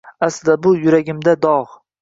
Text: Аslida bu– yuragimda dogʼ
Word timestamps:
Аslida 0.27 0.55
bu– 0.63 0.73
yuragimda 0.87 1.37
dogʼ 1.47 1.81